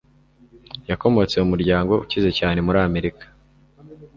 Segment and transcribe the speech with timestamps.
[0.89, 3.25] yakomotse mu muryango ukize cyane muri amerika